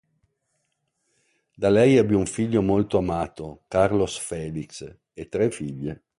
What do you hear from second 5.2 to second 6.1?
tre figlie.